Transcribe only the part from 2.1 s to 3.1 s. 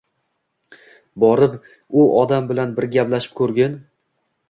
odam bilan bir